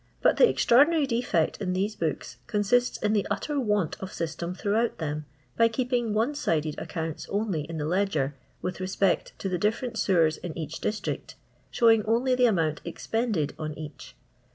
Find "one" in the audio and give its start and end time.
6.11-6.33